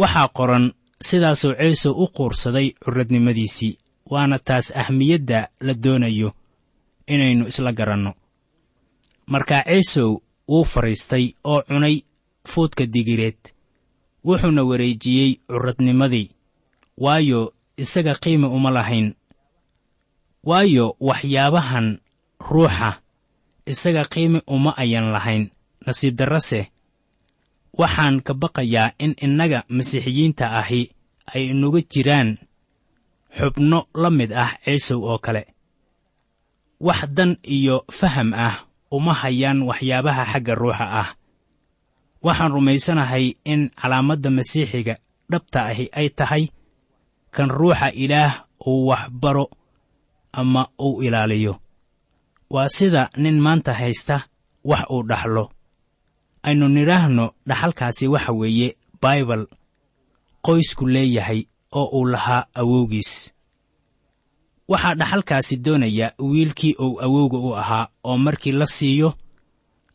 waxaa 0.00 0.28
qoran 0.36 0.66
sidaasuu 1.08 1.54
ciisow 1.60 1.92
u 2.02 2.06
quursaday 2.16 2.68
curadnimadiisii 2.84 3.78
waana 4.10 4.38
taas 4.38 4.66
ahmiyadda 4.82 5.48
la 5.66 5.74
doonayo 5.84 6.30
inaynu 7.12 7.46
isla 7.50 7.72
garanno. 7.72 8.12
Markaa 9.26 9.62
ciisow 9.68 10.10
wuu 10.48 10.64
fadhiistay 10.64 11.24
oo 11.44 11.62
cunay 11.68 11.96
fuudka 12.50 12.84
digireed 12.94 13.40
wuxuuna 14.26 14.62
wareejiyey 14.70 15.30
curadnimadii 15.48 16.30
waayo 16.98 17.54
isaga 17.76 18.14
qiimi 18.14 18.46
uma 18.46 18.70
lahayn. 18.70 19.14
Waayo 20.44 20.96
waxyaabahan 21.00 21.98
ruuxa 22.40 23.00
isaga 23.66 24.04
qiimi 24.04 24.40
uma 24.46 24.76
ayan 24.76 25.10
lahayn. 25.14 25.50
Nasiib 25.86 26.14
darrase 26.16 26.70
waxaan 27.74 28.22
ka 28.26 28.32
baqayaa 28.34 28.94
in 29.04 29.12
innaga 29.18 29.64
masiixiyiinta 29.68 30.46
ahi 30.60 30.82
ay 31.34 31.42
inuga 31.52 31.80
jiraan 31.92 32.38
xubno 33.36 33.78
la 34.02 34.10
mid 34.10 34.30
ah 34.32 34.52
ciisow 34.64 35.00
oo 35.10 35.18
kale. 35.18 35.42
Wax 36.80 37.00
dan 37.16 37.36
iyo 37.42 37.84
faham 37.90 38.30
ah 38.34 38.56
uma 38.96 39.12
hayaan 39.22 39.62
waxyaabaha 39.68 40.22
xagga 40.32 40.54
ruuxa 40.54 40.86
ah. 41.02 41.08
Waxaan 42.24 42.52
rumaysanahay 42.56 43.36
in 43.44 43.60
calaamadda 43.80 44.30
masiixiga 44.30 44.94
dhabta 45.30 45.60
ahi 45.70 45.84
ay 45.92 46.08
tahay 46.18 46.44
kan 47.36 47.50
ruuxa 47.58 47.88
ilaah 48.04 48.32
uu 48.66 48.86
wax 48.88 49.02
baro 49.22 49.46
ama 50.32 50.62
uu 50.86 51.02
ilaaliyo. 51.02 51.54
Waa 52.50 52.68
sida 52.76 53.10
nin 53.22 53.36
maanta 53.44 53.72
haysta 53.80 54.16
wax 54.64 54.82
uu 54.90 55.02
dhaxlo. 55.08 55.44
Aynu 56.46 56.68
nidhaahno 56.68 57.24
dhaxalkaasi 57.48 58.04
waxa 58.14 58.32
weeye 58.40 58.68
baibal 59.02 59.42
qoysku 60.46 60.84
leeyahay 60.94 61.40
oo 61.78 61.86
uu 61.98 62.06
lahaa 62.12 62.46
awowgiis 62.60 63.10
waxaa 64.68 64.94
dhaxalkaasi 65.00 65.54
doonaya 65.64 66.06
wiilkii 66.18 66.74
uu 66.84 67.00
awowga 67.04 67.38
u 67.38 67.50
ahaa 67.62 67.88
oo 68.04 68.16
markii 68.18 68.52
la 68.52 68.66
siiyo 68.66 69.08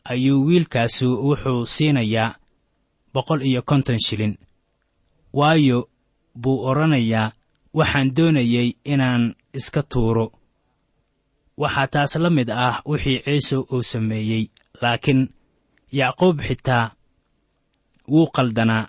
ayuu 0.04 0.44
wiilkaasu 0.46 1.08
wuxuu 1.28 1.66
siinayaa 1.66 2.34
boqol 3.14 3.42
iyo 3.42 3.62
konton 3.62 3.98
shilin. 4.06 4.34
Waayo 5.32 5.88
buu 6.34 6.64
odhanayaa 6.68 7.32
waxaan 7.74 8.14
doonayey 8.16 8.68
inaan 8.84 9.34
iska 9.58 9.82
tuuro. 9.82 10.26
Waxaa 11.60 11.86
taas 11.86 12.16
la 12.16 12.30
mid 12.30 12.50
ah 12.50 12.82
wixii 12.86 13.18
ciisow 13.24 13.62
uu 13.72 13.82
sameeyey 13.82 14.44
laakiin 14.82 15.28
yacquub 15.92 16.40
xitaa 16.46 16.90
wuu 18.12 18.26
qaldanaa. 18.36 18.88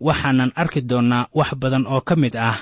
Waxaanan 0.00 0.52
arki 0.54 0.80
doonnaa 0.90 1.28
wax 1.38 1.50
badan 1.60 1.86
oo 1.86 2.00
ka 2.00 2.16
mid 2.16 2.34
ah 2.36 2.58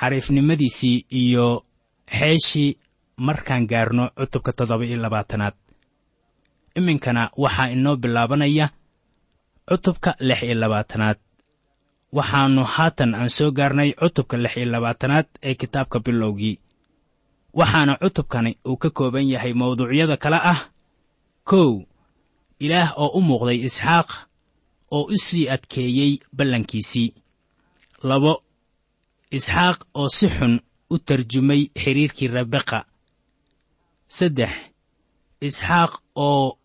xariifnimadiisii 0.00 1.06
iyo 1.10 1.64
xeeshii 2.18 2.78
markaan 3.16 3.66
gaarno 3.66 4.10
cutubka 4.18 4.52
toddoba 4.52 4.84
iyo 4.84 4.96
labaatanaad. 5.02 5.54
Iminkana 6.78 7.30
waxaa 7.36 7.70
inoo 7.74 7.96
bilaabanaya 7.96 8.66
cutubka 9.68 10.14
lix 10.20 10.42
iyo 10.42 10.54
labaatanaad 10.54 11.18
waxaannu 12.16 12.64
haatan 12.74 13.14
aan 13.14 13.30
soo 13.30 13.50
gaarnay 13.58 13.90
cutubka 14.00 14.36
lix 14.42 14.56
iyo 14.56 14.66
labaatanaad 14.72 15.28
ee 15.42 15.54
kitaabka 15.54 15.98
bilowgii. 16.00 16.60
Waxaana 17.58 17.94
cutubkani 18.02 18.58
uu 18.68 18.76
ka 18.76 18.90
kooban 18.90 19.28
yahay 19.32 19.52
mawduucyada 19.60 20.16
kale 20.16 20.36
ah. 20.52 20.60
Kow 21.44 21.84
ilaah 22.64 22.90
oo 23.02 23.10
u 23.18 23.20
muuqday 23.20 23.58
isxaaq 23.68 24.08
oo 24.90 25.04
u 25.12 25.16
sii 25.24 25.48
adkeeyey 25.54 26.12
ballankiisii. 26.36 27.14
Labo 28.08 28.32
isxaaq 29.36 29.78
oo 29.94 30.08
si 30.16 30.26
xun 30.28 30.54
u 30.90 30.98
tarjumay 31.06 31.62
xidhiirkii 31.82 32.28
rabeqa 32.36 32.78
saddex 34.16 34.52
isxaaq 35.46 35.92
oo 36.26 36.58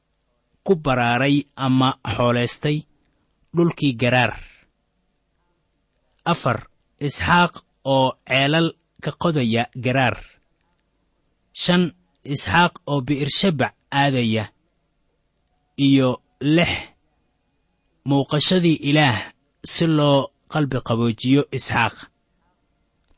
ku 0.65 0.73
baraaray 0.75 1.35
ama 1.65 1.89
xoolaystay 2.15 2.77
dhulkii 3.55 3.93
garaar 4.01 4.33
afar 6.25 6.67
isxaaq 7.07 7.53
oo 7.93 8.07
ceelal 8.27 8.67
ka 9.03 9.11
qodaya 9.21 9.63
garaar. 9.83 10.17
Shan 11.61 11.83
isxaaq 12.33 12.73
oo 12.91 13.01
bi'irshabac 13.07 13.73
aadaya. 13.91 14.45
Iyo 15.77 16.09
lix 16.55 16.71
muuqashadii 18.07 18.77
ilaah 18.89 19.19
si 19.73 19.85
loo 19.97 20.19
qalbi 20.51 20.77
qaboojiyo 20.87 21.41
isxaaq. 21.57 21.95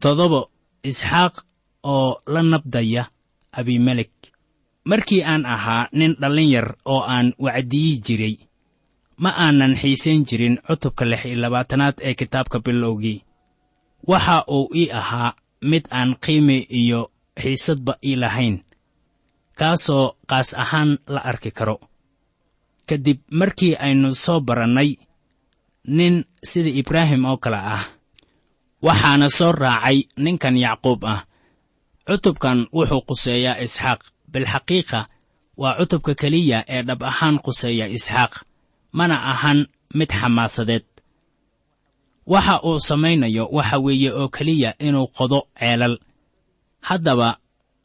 Toddoba 0.02 0.42
isxaaq 0.90 1.34
oo 1.84 2.22
la 2.34 2.42
nabdaya 2.44 3.04
abimelek 3.58 4.12
markii 4.90 5.24
aan 5.24 5.46
ahaa 5.46 5.90
nin 5.98 6.14
dhallin 6.22 6.50
yar 6.56 6.68
oo 6.86 7.02
aan 7.14 7.34
wacdiyi 7.44 7.94
jiray 8.06 8.36
ma 9.24 9.30
aanan 9.46 9.74
xiisayn 9.82 10.22
jirin 10.30 10.56
cutubka 10.68 11.04
lix 11.12 11.22
iyo 11.26 11.38
labaatanaad 11.44 11.96
ee 12.08 12.14
kitaabka 12.20 12.58
bilowgii. 12.66 13.24
Waxa 14.08 14.38
uu 14.56 14.70
ii 14.76 14.92
ahaa 15.00 15.36
mid 15.72 15.84
aan 15.98 16.16
qiimi 16.24 16.58
iyo 16.82 17.02
xiisadba 17.42 17.94
ii 18.10 18.16
lahayn 18.24 18.56
kaasoo 19.60 20.06
qaas 20.30 20.50
ahaan 20.64 20.92
la 21.14 21.22
arki 21.32 21.52
karo. 21.58 21.78
Ka 22.88 22.96
dib 23.06 23.20
markii 23.40 23.74
aynu 23.86 24.16
soo 24.16 24.40
barannay 24.48 24.90
nin 25.98 26.16
sida 26.50 26.70
ibraahim 26.82 27.26
oo 27.26 27.38
kale 27.44 27.58
ah 27.76 27.84
waxaana 28.86 29.28
soo 29.38 29.52
raacay 29.52 29.98
ninkan 30.24 30.58
yacquub 30.66 31.02
ah. 31.14 31.22
Cutubkan 32.08 32.60
wuxuu 32.76 33.02
quseeyaa 33.10 33.58
isxaaq 33.66 34.02
bilxaqiiqa 34.32 35.00
waa 35.62 35.78
cutubka 35.80 36.14
keliya 36.22 36.60
ee 36.76 36.82
dhab 36.88 37.02
ahaan 37.12 37.36
quseeya 37.46 37.86
isxaaq 37.98 38.34
mana 38.98 39.16
ahan 39.32 39.60
mid 39.98 40.10
xamaasadeed. 40.20 40.86
Waxa 42.34 42.56
uu 42.68 42.80
samaynayo 42.88 43.44
waxa 43.58 43.78
weeye 43.86 44.10
oo 44.20 44.28
keliya 44.36 44.72
inuu 44.88 45.08
qodo 45.18 45.40
ceelal. 45.60 45.96
Haddaba 46.88 47.30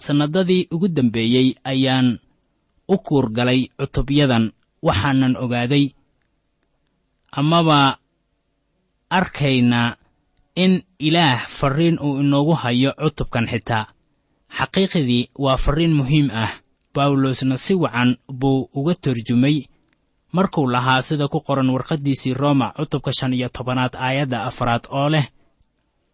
sannadadii 0.04 0.62
ugu 0.74 0.88
dambeeyey 0.96 1.48
ayaan 1.70 2.08
u 2.88 2.94
kuurgalay 3.06 3.60
cutubyadan 3.78 4.44
waxaanan 4.86 5.34
ogaaday 5.44 5.84
amaba 7.40 7.78
arkaynaa 9.18 9.96
in 10.64 10.72
ilaah 11.06 11.40
farriin 11.58 11.96
uu 12.06 12.20
inoogu 12.22 12.54
hayo 12.62 12.90
cutubkan 13.02 13.46
xitaa. 13.52 13.84
Xaqiiqdii 14.56 15.22
waa 15.44 15.56
farriin 15.64 15.94
muhiim 15.98 16.28
ah 16.42 16.52
bawlosna 16.94 17.56
si 17.64 17.74
wacan 17.82 18.10
buu 18.40 18.68
uga 18.78 18.94
turjumay 19.02 19.56
markuu 20.32 20.66
lahaa 20.74 21.02
sida 21.02 21.28
ku 21.28 21.40
qoran 21.46 21.70
warqaddiisii 21.74 22.34
rooma 22.34 22.72
cutubka 22.76 23.12
shan 23.18 23.32
iyo 23.34 23.48
tobanaad 23.48 23.94
aayadda 24.06 24.38
afraad 24.48 24.84
oo 24.90 25.08
leh 25.14 25.26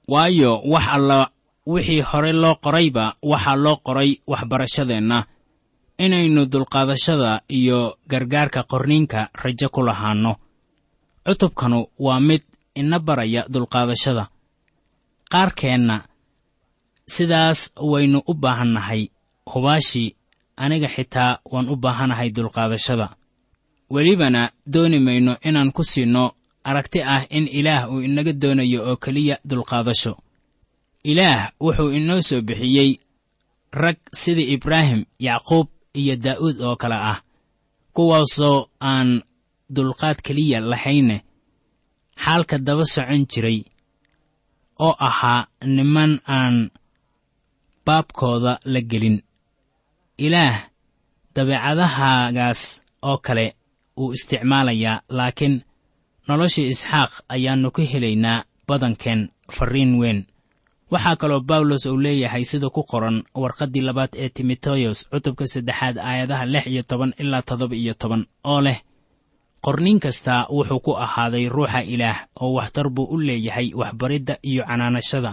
waayo 0.09 0.52
wax 0.72 0.87
alla 0.96 1.20
wixii 1.66 2.00
hore 2.00 2.33
loo 2.33 2.55
qorayba 2.64 3.05
waxaa 3.31 3.57
loo 3.64 3.76
qoray 3.87 4.11
waxbarashadeenna. 4.26 5.18
Inaynu 6.05 6.42
dulqaadashada 6.52 7.31
iyo 7.59 7.79
gargaarka 8.11 8.62
qorniinka 8.70 9.20
rajo 9.42 9.68
ku 9.74 9.81
lahaanno. 9.83 10.33
Cutubkanu 11.26 11.79
waa 11.98 12.20
mid 12.20 12.42
ina 12.81 12.98
baraya 13.07 13.42
dulqaadashada. 13.55 14.24
Qaarkeenna 15.33 15.96
sidaas 17.14 17.72
waynu 17.90 18.22
u 18.26 18.35
baahannahay 18.35 19.02
hubaashii 19.52 20.16
aniga 20.57 20.88
xitaa 20.88 21.38
waan 21.52 21.68
u 21.68 21.76
baahanahay 21.76 22.29
dulqaadashada 22.37 23.07
welibana 23.90 24.51
dooni 24.66 24.99
mayno 24.99 25.33
inaan 25.49 25.72
ku 25.72 25.83
siinno 25.85 26.25
aragti 26.64 27.01
ah 27.03 27.22
in 27.31 27.46
ilaah 27.59 27.90
uu 27.92 28.03
inaga 28.03 28.33
doonayo 28.33 28.81
oo 28.88 28.96
keliya 28.96 29.37
dulqaadasho. 29.49 30.12
Ilaah 31.11 31.53
wuxuu 31.61 31.90
inoo 31.99 32.20
soo 32.29 32.40
bixiyey 32.42 32.90
rag 33.72 33.99
sida 34.12 34.42
ibraahim 34.55 35.05
yacquub 35.27 35.68
iyo 36.01 36.16
daa'uud 36.16 36.57
oo 36.61 36.77
kale 36.77 36.94
ah 37.12 37.18
kuwaasoo 37.94 38.68
aan 38.81 39.22
dulqaad 39.75 40.18
keliya 40.27 40.61
lahayne 40.61 41.16
xaalka 42.25 42.59
daba 42.59 42.85
socon 42.94 43.22
jiray 43.31 43.59
oo 44.87 44.94
ahaa 45.09 45.46
niman 45.77 46.12
aan 46.27 46.70
baabkooda 47.87 48.53
la 48.64 48.81
gelin. 48.90 49.22
Ilaah 50.18 50.57
dabeecadahaagaas 51.35 52.61
oo 53.09 53.18
kale 53.27 53.46
uu 54.00 54.12
isticmaalayaa 54.16 55.00
laakiin 55.18 55.54
nolosha 56.28 56.62
isxaaq 56.72 57.11
ayaannu 57.35 57.70
ka 57.76 57.82
helaynaa 57.92 58.44
badankeen 58.68 59.20
farriin 59.56 59.92
weyn. 60.00 60.20
Waxaa 60.92 61.16
kaloo 61.20 61.40
bawlos 61.40 61.87
uu 61.87 61.98
leeyahay 62.04 62.44
sida 62.50 62.68
ku 62.70 62.82
qoran 62.90 63.16
warqaddii 63.42 63.82
labaad 63.88 64.12
ee 64.22 64.28
timoteyos 64.37 64.98
cutubka 65.11 65.44
saddexaad 65.52 65.96
aayadaha 65.98 66.44
lix 66.52 66.64
iyo 66.72 66.82
toban 66.90 67.12
ilaa 67.22 67.42
toddoba 67.48 67.74
iyo 67.82 67.94
toban 68.02 68.22
oo 68.44 68.61
leh 68.66 68.78
qorniin 69.64 69.98
kastaa 70.04 70.46
wuxuu 70.56 70.80
ku 70.87 70.92
ahaaday 71.04 71.44
ruuxa 71.54 71.80
ilaah 71.94 72.18
oo 72.42 72.52
waxtar 72.59 72.87
buu 72.94 73.06
u 73.14 73.16
leeyahay 73.28 73.68
waxbaridda 73.80 74.35
iyo 74.50 74.62
canaanashada 74.68 75.32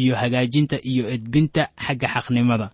iyo 0.00 0.14
hagaajinta 0.20 0.76
iyo 0.90 1.04
edbinta 1.14 1.62
xagga 1.86 2.08
xaqnimada. 2.14 2.66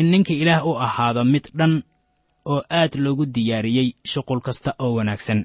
In 0.00 0.06
ninka 0.12 0.32
ilaah 0.42 0.62
u 0.66 0.72
ahaado 0.86 1.24
mid 1.32 1.44
dhan 1.58 1.82
oo 2.52 2.62
aad 2.70 2.92
loogu 3.04 3.26
diyaariyey 3.34 3.88
shuqul 4.10 4.40
kasta 4.40 4.74
oo 4.78 4.94
wanaagsan. 4.94 5.40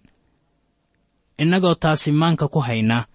Innagoo 1.42 1.76
taasi 1.76 2.12
maanka 2.12 2.48
ku 2.48 2.60
hayna 2.60 3.06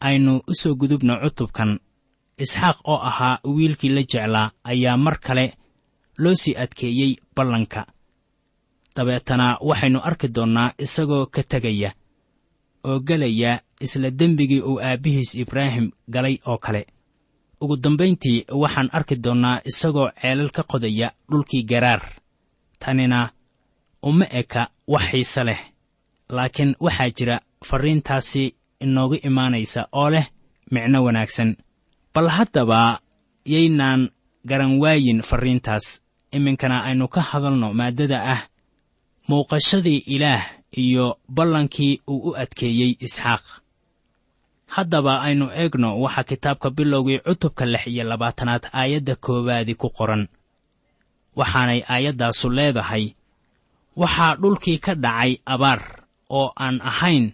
aynu 0.00 0.32
u 0.50 0.54
soo 0.60 0.74
gudubno 0.74 1.14
cutubkan. 1.22 1.78
Isxaaq 2.38 2.76
oo 2.84 3.00
ahaa 3.10 3.38
wiilkii 3.44 3.88
la 3.96 4.02
jeclaa 4.12 4.50
ayaa 4.64 4.96
mar 4.96 5.18
kale 5.20 5.54
loo 6.18 6.34
sii 6.34 6.54
adkeeyey 6.56 7.16
ballanka. 7.36 7.86
Dabeetana 8.96 9.58
waxaynu 9.60 10.00
arki 10.08 10.28
doonnaa 10.28 10.72
isagoo 10.78 11.26
ka 11.26 11.42
tegaya 11.42 11.90
oo 12.84 13.00
gelaya 13.00 13.60
isla 13.80 14.10
dembigii 14.10 14.60
uu 14.60 14.80
aabbihiis 14.80 15.34
ibraahim 15.34 15.90
galay 16.08 16.38
oo 16.46 16.58
kale. 16.58 16.86
Ugu 17.60 17.76
dambayntii 17.76 18.44
waxaan 18.62 18.88
arki 18.92 19.16
doonnaa 19.24 19.60
isagoo 19.64 20.08
ceelal 20.20 20.50
ka 20.50 20.62
qodaya 20.62 21.12
dhulkii 21.30 21.62
garaar 21.64 22.02
tanina 22.82 23.20
uma 24.08 24.26
eka 24.40 24.62
wax 24.92 25.02
xiise 25.10 25.42
leh. 25.48 25.60
Laakiin 26.36 26.70
waxaa 26.84 27.10
jira 27.16 27.36
farriintaasi 27.68 28.44
inoogu 28.84 29.14
imaanaysa 29.28 29.80
oo 30.00 30.10
leh 30.14 30.26
micno 30.72 30.98
wanaagsan. 31.06 31.50
Bal 32.14 32.28
haddaba 32.36 32.80
yaynaan 33.54 34.02
garan 34.48 34.72
waayin 34.82 35.20
farriintaas 35.28 35.86
iminkana 36.36 36.76
aynu 36.88 37.06
ka 37.14 37.20
hadalno 37.30 37.68
maaddada 37.78 38.18
ah 38.34 38.42
muuqashadii 39.28 40.00
ilaah 40.14 40.42
iyo 40.82 41.06
ballankii 41.36 41.94
uu 42.12 42.18
u 42.30 42.36
adkeeyey 42.42 42.92
isxaaq. 43.06 43.44
Haddaba 44.74 45.12
aynu 45.26 45.46
eegno 45.60 45.88
waxaa 46.04 46.24
kitaabka 46.30 46.68
bilowgii 46.76 47.18
cutubka 47.26 47.64
lix 47.72 47.84
iyo 47.92 48.04
labaatanaad 48.10 48.64
aayadda 48.80 49.14
koowaadi 49.24 49.74
ku 49.80 49.88
qoran 49.98 50.22
waxaanay 51.38 51.80
aayaddaasu 51.94 52.46
leedahay 52.56 53.04
waxaa 54.00 54.36
dhulkii 54.40 54.78
ka 54.84 54.94
dhacay 54.94 55.32
abaar 55.54 55.80
oo 56.38 56.52
aan 56.64 56.80
ahayn 56.80 57.32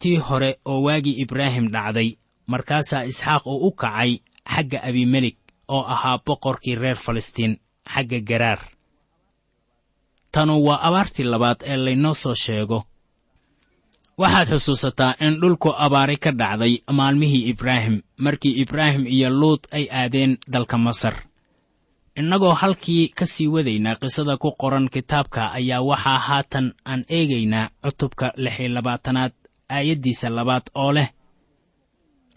tii 0.00 0.16
hore 0.26 0.50
oo 0.64 0.82
waagii 0.86 1.20
ibraahim 1.24 1.66
dhacday. 1.74 2.10
Markaasaa 2.46 3.04
isxaaq 3.10 3.42
uu 3.46 3.66
u 3.66 3.70
kacay 3.72 4.10
xagga 4.52 4.78
abimelik 4.88 5.36
oo 5.68 5.82
ahaa 5.94 6.18
boqorkii 6.26 6.74
reer 6.82 6.96
falastiin 6.96 7.58
xagga 7.92 8.20
garaar 8.28 8.60
tanu 10.32 10.54
waa 10.66 10.78
abaartii 10.88 11.24
labaad 11.32 11.60
ee 11.70 11.76
laynoo 11.84 12.14
soo 12.14 12.34
sheego. 12.34 12.78
Waxaad 14.20 14.48
xusuusataa 14.52 15.14
in 15.26 15.40
dhulku 15.40 15.70
abaari 15.84 16.16
ka 16.24 16.30
dhacday 16.40 16.74
maalmihii 16.98 17.48
ibraahim 17.52 17.96
markii 18.24 18.54
ibraahim 18.62 19.06
iyo 19.06 19.30
luud 19.30 19.60
ay 19.76 19.84
aadeen 20.00 20.38
dalka 20.52 20.78
masar 20.78 21.14
innagoo 22.20 22.54
halkii 22.60 23.08
ka 23.08 23.26
sii 23.26 23.46
wadaynaa 23.54 23.96
qisada 24.02 24.36
ku 24.42 24.48
qoran 24.60 24.88
kitaabka 24.94 25.52
ayaa 25.58 25.82
waxaa 25.90 26.18
haatan 26.28 26.66
aan 26.90 27.02
eegaynaa 27.16 27.70
cutubka 27.84 28.26
lix 28.36 28.56
iyo 28.60 28.68
labaatanaad 28.76 29.32
aayaddiisa 29.76 30.28
labaad 30.36 30.66
oo 30.82 30.92
leh 30.96 31.08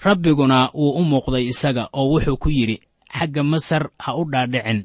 rabbiguna 0.05 0.57
wuu 0.73 0.91
u 0.99 1.03
muuqday 1.11 1.45
isaga 1.53 1.83
oo 1.99 2.05
wuxuu 2.13 2.37
ku 2.43 2.49
yidhi 2.57 2.77
xagga 3.17 3.43
masar 3.51 3.83
ha 4.03 4.09
u 4.15 4.23
dhaadhicin 4.31 4.79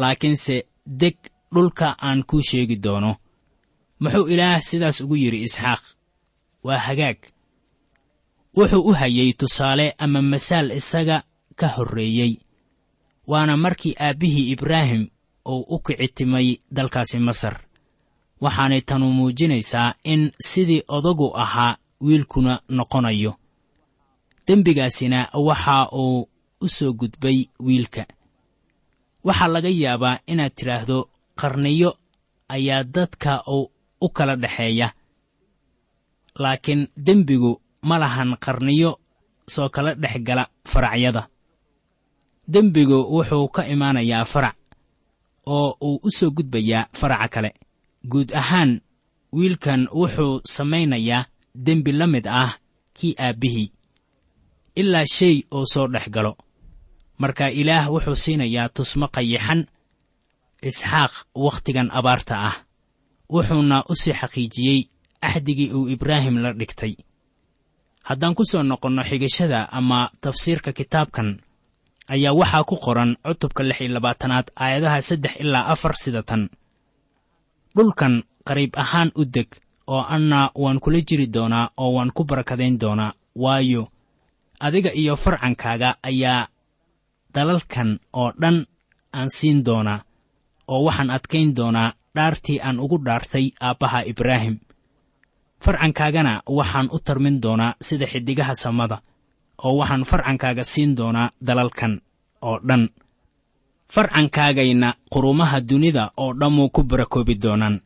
laakiinse 0.00 0.56
deg 1.00 1.16
dhulka 1.54 1.96
aan 2.06 2.20
kuu 2.28 2.42
sheegi 2.48 2.76
doono 2.84 3.12
muxuu 4.02 4.26
ilaah 4.32 4.60
sidaas 4.68 5.00
ugu 5.00 5.16
yidhi 5.22 5.40
isxaaq 5.46 5.82
waa 6.66 6.78
hagaag. 6.86 7.18
Wuxuu 8.56 8.82
u 8.88 8.92
hayey 9.00 9.32
tusaale 9.38 9.86
ama 9.98 10.22
masaal 10.22 10.68
isaga 10.80 11.16
ka 11.58 11.66
horreeyey 11.74 12.32
waana 13.30 13.54
markii 13.64 13.94
aabbihii 14.06 14.50
ibraahim 14.54 15.02
uu 15.52 15.60
u 15.74 15.76
kicitimay 15.84 16.48
dalkaasi 16.76 17.18
masar. 17.28 17.54
Waxaanay 18.40 18.80
tanu 18.88 19.06
muujinaysaa 19.16 19.94
in 20.12 20.22
sidii 20.48 20.82
odagu 20.96 21.28
ahaa 21.42 21.76
wiilkuna 22.00 22.54
noqonayo. 22.76 23.32
Dembigaasina 24.46 25.18
waxa 25.48 25.76
uu 26.02 26.28
u 26.60 26.68
soo 26.76 26.92
gudbay 27.00 27.38
wiilka. 27.66 28.02
Waxaa 29.26 29.48
laga 29.54 29.68
yaabaa 29.82 30.18
inaad 30.32 30.52
tidhaahdo 30.58 30.98
qarniyo 31.40 31.90
ayaa 32.54 32.84
dadka 32.94 33.32
uu 33.54 33.70
u 34.00 34.08
kala 34.16 34.34
dhexeeya 34.42 34.88
laakiin 36.42 36.82
dembigu 37.06 37.52
ma 37.88 37.98
lahan 38.02 38.30
qarniyo 38.44 38.90
soo 39.54 39.68
kala 39.74 39.94
dhex 40.02 40.16
gala 40.26 40.44
faracyada 40.70 41.22
dembigu 42.48 42.98
wuxuu 43.14 43.48
ka 43.48 43.62
imaanayaa 43.66 44.24
farac 44.24 44.56
oo 45.46 45.76
uu 45.80 46.00
u 46.02 46.10
soo 46.10 46.30
gudbayaa 46.30 46.88
faraca 46.92 47.28
kale. 47.28 47.50
Guud 48.10 48.32
ahaan 48.40 48.80
wiilkan 49.32 49.88
wuxuu 49.92 50.40
samaynayaa 50.54 51.26
dembi 51.54 51.92
la 51.92 52.06
mid 52.06 52.26
ah 52.26 52.58
kii 52.96 53.14
aabbihii 53.18 53.72
ilaa 54.80 55.04
shay 55.16 55.42
oo 55.50 55.64
soo 55.72 55.86
dhex 55.88 56.08
galo. 56.10 56.36
Marka 57.18 57.50
ilaah 57.50 57.90
wuxuu 57.92 58.16
siinayaa 58.16 58.68
tusmo 58.68 59.06
qayixan 59.14 59.66
isxaaq 60.62 61.12
wakhtigan 61.34 61.90
abaarta 61.98 62.34
ah 62.48 62.56
wuxuuna 63.32 63.84
u 63.88 63.94
sii 63.94 64.12
xaqiijiyey 64.20 64.80
axdigii 65.20 65.72
uu 65.72 65.88
ibraahim 65.88 66.38
la 66.38 66.52
dhigtay. 66.52 66.94
Haddaan 68.08 68.34
ku 68.34 68.44
soo 68.44 68.62
noqonno 68.62 69.02
xigashada 69.04 69.68
ama 69.78 70.10
tafsiirka 70.20 70.72
kitaabkan 70.72 71.40
ayaa 72.14 72.32
waxaa 72.40 72.64
ku 72.68 72.76
qoran 72.84 73.10
cutubka 73.26 73.62
lix 73.68 73.78
iyo 73.80 73.90
labaatanaad 73.96 74.46
aayadaha 74.62 74.98
saddex 75.08 75.34
ilaa 75.42 75.66
afar 75.72 75.94
sida 76.02 76.22
tan. 76.28 76.42
Dhulkan 77.76 78.14
qariib 78.48 78.72
ahaan 78.82 79.10
u 79.20 79.22
deg 79.24 79.48
oo 79.86 80.02
anna 80.14 80.40
waan 80.62 80.78
kula 80.82 81.00
jiri 81.08 81.26
doonaa 81.34 81.70
oo 81.82 81.90
waan 81.96 82.10
ku 82.16 82.22
barakadayn 82.24 82.76
doonaa. 82.82 83.12
Waayo 83.42 83.82
adiga 84.60 84.90
iyo 85.00 85.14
farcankaaga 85.16 85.90
ayaa 86.02 86.48
dalalkan 87.34 87.90
oo 88.20 88.30
dhan 88.40 88.56
aan 89.18 89.30
siin 89.36 89.58
doonaa 89.66 90.00
oo 90.72 90.80
waxaan 90.86 91.10
adkayn 91.16 91.50
doonaa 91.58 91.92
dhaartii 92.16 92.58
aan 92.66 92.80
ugu 92.84 92.98
dhaartay 93.06 93.46
aabbaha 93.66 94.00
ibraahim. 94.12 94.56
Farcankaagana 95.64 96.42
waxaan 96.58 96.88
u 96.92 96.98
tarmin 97.06 97.36
doonaa 97.44 97.74
sida 97.86 98.06
xiddigaha 98.12 98.54
samada 98.54 98.96
oo 99.64 99.76
waxaan 99.80 100.04
farcankaaga 100.10 100.64
siin 100.64 100.94
doonaa 100.98 101.30
dalalkan 101.46 102.00
oo 102.42 102.58
dhan. 102.68 102.88
Farcankaagayna 103.94 104.94
qurumaha 105.12 105.60
dunida 105.60 106.10
oo 106.16 106.32
dhammuu 106.40 106.68
ku 106.74 106.82
barakoobi 106.84 107.34
doonaan. 107.34 107.80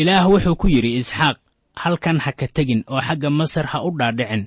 Ilaah 0.00 0.26
wuxuu 0.30 0.56
ku 0.60 0.66
yidhi 0.68 0.96
isxaaq 1.00 1.36
halkan 1.82 2.18
ha 2.24 2.30
ka 2.32 2.46
tegin 2.56 2.84
oo 2.92 3.00
xagga 3.00 3.30
masar 3.30 3.66
ha 3.72 3.78
u 3.86 3.90
dhaadhicin. 3.98 4.42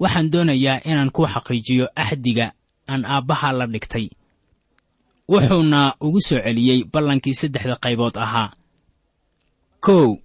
Waxaan 0.00 0.30
doonayaa 0.32 0.82
inaan 0.90 1.10
ku 1.14 1.22
xaqiijiyo 1.26 1.86
axdiga 2.02 2.46
aan 2.90 3.04
aabbaha 3.04 3.48
la 3.58 3.66
dhigtay. 3.66 4.06
Wuxuuna 5.30 5.94
ugu 6.00 6.20
soo 6.20 6.40
celiyey 6.44 6.84
ballankii 6.92 7.34
saddexda 7.40 7.76
qaybood 7.84 8.16
ahaa. 8.18 8.50
Kow 9.84 10.18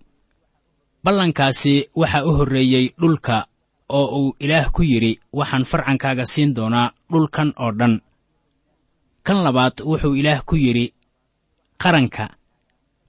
ballankaasi 1.04 1.76
waxaa 1.96 2.26
u 2.26 2.32
horreeyey 2.38 2.86
dhulka 3.00 3.46
oo 3.90 4.08
uu 4.20 4.36
ilaah 4.40 4.72
ku 4.72 4.82
yidhi 4.84 5.20
waxaan 5.34 5.66
farcankaaga 5.66 6.26
siin 6.26 6.54
doonaa 6.56 6.92
dhulkan 7.12 7.54
oo 7.58 7.72
dhan. 7.80 8.02
Kan 9.26 9.44
labaad 9.44 9.76
wuxuu 9.86 10.16
ilaah 10.16 10.42
ku 10.46 10.56
yidhi 10.56 10.94
qaranka 11.82 12.26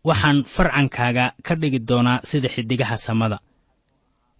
waxaan 0.04 0.44
farcankaaga 0.44 1.24
ka 1.46 1.54
dhigi 1.60 1.80
doonaa 1.88 2.20
sida 2.24 2.48
xiddigaha 2.48 2.96
samada. 2.96 3.38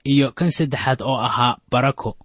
Iyo 0.05 0.33
kan 0.33 0.51
saddexaad 0.51 1.01
oo 1.03 1.19
ahaa 1.29 1.57
barako 1.71 2.17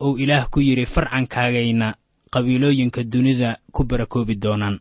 uu 0.00 0.16
ilaah 0.18 0.48
ku 0.50 0.60
yidhi 0.60 0.86
farcankaagayna 0.86 1.94
qabiilooyinka 2.32 3.04
dunida 3.04 3.58
ku 3.72 3.84
barakoobi 3.84 4.34
doonaan. 4.36 4.80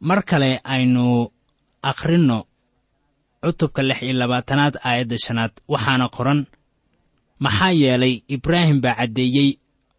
Mar 0.00 0.22
kale 0.26 0.60
aynu 0.64 1.30
akhrinno 1.82 2.38
cutubka 3.42 3.82
lix 3.82 4.02
iyo 4.02 4.12
labaatanaad 4.18 4.74
aayadda 4.82 5.16
shanaad 5.24 5.52
waxaana 5.68 6.08
qoran 6.16 6.40
maxaa 7.44 7.70
yeelay 7.82 8.14
ibraahim 8.34 8.78
baa 8.84 8.94
caddeeyey 9.00 9.50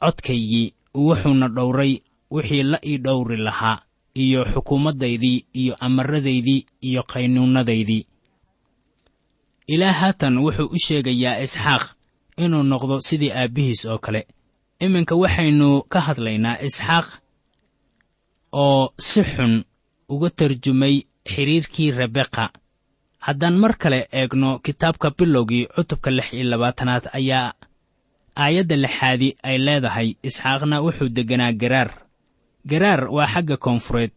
codkaygii 0.02 0.74
wuxuuna 1.06 1.48
dhowray 1.56 1.94
wixii 2.34 2.64
la 2.72 2.78
ii 2.90 2.98
dhowri 3.06 3.38
lahaa 3.48 3.78
iyo 4.24 4.42
xukuumaddaydii 4.54 5.38
iyo 5.62 5.74
amaradaydii 5.86 6.66
iyo 6.88 7.02
qaynuunnadaydii 7.12 8.04
ilaah 9.74 9.96
haatan 10.02 10.36
wuxuu 10.44 10.70
u 10.76 10.78
sheegayaa 10.86 11.42
isxaaq 11.46 11.84
inuu 12.44 12.64
noqdo 12.72 12.96
sidii 13.08 13.32
aabbihiis 13.32 13.82
oo 13.92 13.98
kale. 14.06 14.22
Iminka 14.86 15.16
waxaynu 15.22 15.70
ka 15.92 16.00
hadlaynaa 16.08 16.58
isxaaq 16.68 17.08
oo 18.64 18.94
si 19.08 19.22
xun 19.34 19.54
uga 20.14 20.30
tarjumay 20.38 20.96
xidhiirkii 21.32 21.92
rebeqa 22.00 22.46
haddaan 23.26 23.56
mar 23.62 23.74
kale 23.82 24.00
eegno 24.20 24.50
kitaabka 24.66 25.08
bilowgii 25.18 25.66
cutubka 25.76 26.10
lix 26.18 26.28
iyo 26.34 26.44
labaatanaad 26.52 27.04
ayaa 27.20 27.54
aayadda 28.44 28.76
lixaadi 28.84 29.30
ay 29.50 29.58
leedahay 29.66 30.10
isxaaqna 30.28 30.76
wuxuu 30.86 31.10
degganaa 31.18 31.52
garaar 31.62 31.90
garaar 32.72 33.02
waa 33.16 33.28
xagga 33.34 33.58
koonfureed. 33.66 34.12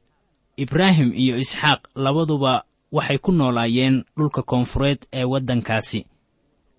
Ibraahim 0.64 1.12
iyo 1.22 1.34
isxaaq 1.44 1.80
labaduba 2.04 2.52
waxay 2.96 3.18
ku 3.24 3.30
noolaayeen 3.32 3.96
dhulka 4.16 4.42
koonfureed 4.50 4.98
ee 5.18 5.24
waddankaasi. 5.32 6.00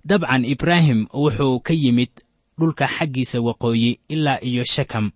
Dabcan 0.10 0.46
ibraahim 0.54 1.00
wuxuu 1.14 1.60
ka 1.68 1.74
yimid 1.74 2.10
dhulka 2.60 2.86
xaggiisa 2.96 3.38
waqooyi 3.48 4.00
ilaa 4.14 4.40
iyo 4.50 4.64
shekam 4.74 5.12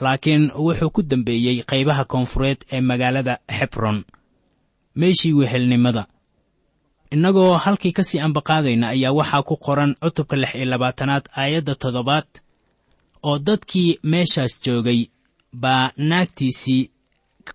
laakiin 0.00 0.44
wuxuu 0.64 0.90
ku 0.94 1.02
dembeeyey 1.02 1.62
qaybaha 1.70 2.04
koonfureed 2.12 2.58
ee 2.72 2.80
magaalada 2.80 3.34
xebron 3.58 3.98
meeshii 4.96 5.32
wehelnimada. 5.38 6.06
Innagoo 7.10 7.54
halkii 7.64 7.92
ka 7.92 8.02
sii 8.02 8.18
ambaqaadayna 8.26 8.88
ayaa 8.88 9.12
waxaa 9.18 9.42
ku 9.48 9.56
qoran 9.56 9.94
cutubka 10.02 10.36
lix 10.36 10.54
iyo 10.54 10.64
labaatanaad 10.64 11.24
aayadda 11.40 11.74
toddobaad 11.74 12.28
oo 13.22 13.38
dadkii 13.38 13.98
meeshaas 14.02 14.52
joogay 14.64 15.00
baa 15.62 15.90
naagtiisii 15.96 16.90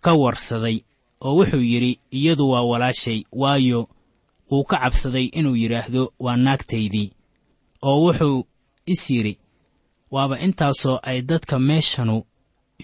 ka 0.03 0.11
warsaday 0.13 0.77
oo 1.25 1.33
wuxuu 1.37 1.61
yidhi 1.71 1.99
iyadu 2.11 2.49
waa 2.49 2.61
walaashay 2.71 3.19
waayo 3.31 3.81
wuu 4.51 4.63
ka 4.63 4.77
cabsaday 4.83 5.25
inuu 5.39 5.55
yidhaahdo 5.61 6.13
waa 6.19 6.37
naagtaydii 6.45 7.11
oo 7.81 7.97
wuxuu 8.05 8.47
is 8.85 9.09
yidhi 9.09 9.33
waaba 10.11 10.39
intaasoo 10.45 10.99
ay 11.03 11.21
dadka 11.21 11.59
meeshanu 11.59 12.23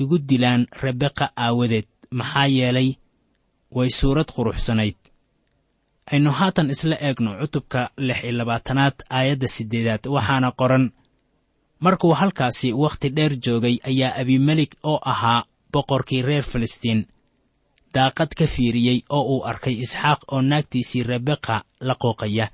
igu 0.02 0.18
dilaan 0.30 0.68
rebeqa 0.82 1.26
aawadeed 1.38 1.88
maxaa 2.12 2.48
yeelay 2.58 2.90
way 3.76 3.90
suurad 3.90 4.30
quruxsanayd. 4.36 4.96
Aynu 6.12 6.32
haatan 6.32 6.70
isla 6.70 6.96
eegno 7.08 7.32
cutubka 7.40 7.90
lix 7.98 8.24
iyo 8.24 8.32
labaatanaad 8.38 8.94
aayadda 9.10 9.48
siddeedaad 9.48 10.04
waxaana 10.16 10.52
qoran 10.60 10.86
markuu 11.80 12.14
halkaasi 12.14 12.74
wakhti 12.74 13.10
dheer 13.16 13.34
joogay 13.46 13.78
ayaa 13.90 14.16
abimelik 14.22 14.72
oo 14.84 15.00
ahaa 15.06 15.46
boqorkii 15.72 16.22
reer 16.22 16.44
filistiin. 16.44 17.08
Daaqad 17.94 18.32
ka 18.38 18.46
fiiriyey 18.48 19.00
oo 19.10 19.24
uu 19.34 19.44
arkay 19.46 19.74
isxaaq 19.84 20.20
oo 20.32 20.42
naagtiisii 20.42 21.04
rebeqa 21.04 21.64
la 21.88 21.96
qooqaya. 22.02 22.48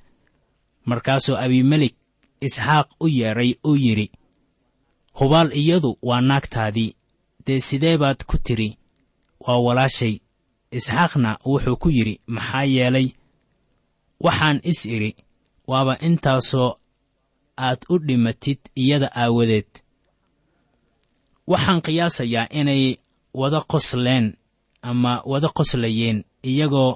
Markaasuu 0.86 1.36
abimelik 1.38 1.96
isxaaq 2.42 2.88
u 3.00 3.08
yeedhay 3.08 3.52
uu 3.68 3.76
yidhi 3.76 4.12
hubaal 5.20 5.50
iyadu 5.62 5.98
waa 6.02 6.22
naagtaadii 6.22 6.96
dee 7.48 7.60
sidee 7.60 7.98
baad 7.98 8.24
ku 8.30 8.38
tidhi? 8.38 8.78
Waa 9.48 9.60
walaashay 9.66 10.16
isxaaqna 10.78 11.32
wuxuu 11.50 11.76
ku 11.82 11.90
yidhi 11.98 12.16
maxaa 12.36 12.64
yeelay? 12.76 13.08
Waxaan 14.26 14.58
is 14.72 14.80
idhi 14.96 15.12
waaba 15.72 15.94
intaasoo 16.08 16.70
aad 17.68 17.80
u 17.90 17.96
dhimatid 18.08 18.60
iyada 18.82 19.08
aawadeed. 19.22 19.70
Waxaan 21.52 21.80
qiyaasayaa 21.86 22.48
inay 22.60 22.84
wada 23.42 23.60
qosleen 23.72 24.26
ama 24.90 25.14
wada 25.32 25.50
qoslayeen 25.58 26.18
iyagoo 26.50 26.92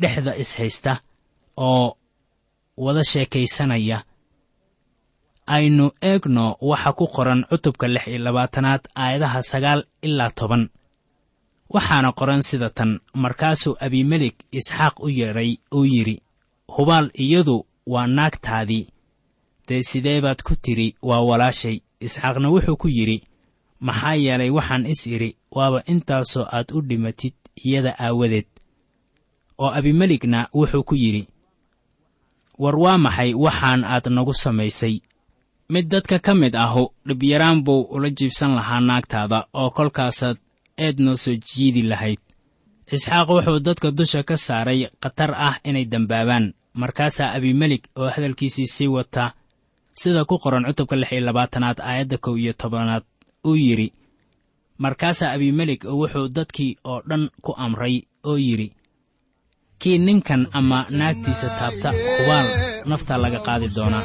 dhexda 0.00 0.32
ishaysta 0.42 0.92
oo 1.68 1.86
wada 2.84 3.02
sheekaysanaya. 3.10 3.98
Aynu 5.54 5.86
eegno 6.10 6.44
waxa 6.70 6.90
ku 6.98 7.04
qoran 7.14 7.40
cutubka 7.50 7.86
lix 7.94 8.04
iyo 8.10 8.18
labaatanaad 8.26 8.82
aayadaha 9.02 9.40
sagaal 9.50 9.80
ilaa 10.06 10.30
toban 10.38 10.62
waxaana 11.74 12.10
qoran 12.18 12.42
sida 12.48 12.68
tan 12.76 12.90
markaasuu 13.22 13.74
abimelik 13.84 14.34
isxaaq 14.58 14.94
u 15.00 15.08
yeedhay 15.18 15.50
uu 15.76 15.84
yidhi 15.94 16.16
hubaal 16.76 17.06
iyadu 17.24 17.56
waa 17.92 18.06
naagtaadii. 18.16 18.86
Dee 19.68 19.82
sidee 19.82 20.20
baad 20.24 20.40
ku 20.46 20.54
tidhi 20.64 20.88
waa 21.02 21.20
walaashay. 21.28 21.76
Isxaaqna 22.06 22.48
wuxuu 22.54 22.76
ku 22.82 22.88
yidhi 22.88 23.18
maxaa 23.86 24.14
yeelay 24.24 24.50
waxaan 24.50 24.86
is 24.92 25.02
idhi 25.06 25.30
waaba 25.56 25.78
intaasoo 25.92 26.46
aad 26.56 26.68
u 26.76 26.80
dhimatid 26.88 27.34
iyada 27.64 27.92
aawadeed. 28.04 28.46
Oo 29.62 29.70
abimelikna 29.78 30.48
wuxuu 30.54 30.82
ku 30.88 30.94
yidhi 31.02 31.22
war 32.62 32.76
waa 32.84 32.98
maxay 33.04 33.30
waxaan 33.44 33.84
aad 33.84 34.06
nagu 34.16 34.34
samaysay? 34.34 34.94
Mid 35.72 35.86
dadka 35.92 36.18
ka 36.18 36.34
mid 36.34 36.54
ahu 36.64 36.84
dhibyaraan 37.06 37.62
buu 37.64 37.82
ula 37.94 38.10
jiibsan 38.10 38.52
lahaa 38.58 38.80
naagtaada 38.80 39.38
oo 39.60 39.70
kolkaasaad 39.76 40.36
eed 40.84 40.96
noo 41.04 41.16
soo 41.24 41.36
jiidi 41.48 41.82
lahayd. 41.90 42.20
Isxaaq 42.94 43.28
wuxuu 43.34 43.58
dadka 43.66 43.88
dusha 43.98 44.20
ka 44.28 44.36
saaray 44.46 44.80
khatar 45.02 45.30
ah 45.48 45.54
inay 45.68 45.84
dembaabaan 45.92 46.46
markaasaa 46.80 47.32
abimelik 47.36 47.84
oo 48.00 48.08
hadalkiisii 48.14 48.66
sii 48.74 48.90
wata 48.96 49.24
sida 50.00 50.24
ku 50.28 50.34
qoran 50.42 50.64
cutubka 50.68 50.96
lix 51.00 51.10
iyo 51.12 51.22
labaatanaad 51.28 51.78
aayadda 51.88 52.16
kow 52.24 52.34
iyo 52.42 52.52
tobanaad 52.60 53.04
uu 53.48 53.56
yidhi 53.64 53.88
markaasaa 54.84 55.30
abimelik 55.36 55.82
wuxuu 56.00 56.28
dadkii 56.36 56.72
oo 56.90 56.98
dhan 57.08 57.24
ku 57.44 57.52
amray 57.64 57.94
oo 58.30 58.36
yidhi 58.46 58.68
kii 59.80 59.98
ninkan 60.06 60.42
ama 60.58 60.78
naagtiisa 60.98 61.48
taabta 61.58 61.88
hubaal 62.18 62.46
naftaa 62.90 63.18
laga 63.22 63.38
qaadi 63.46 63.68
doonaa 63.76 64.04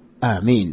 aamiin 0.21 0.71